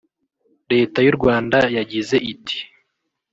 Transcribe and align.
Leta 0.71 0.97
y’u 1.05 1.15
Rwanda 1.17 1.59
yagize 1.77 2.15
iti 2.31 2.57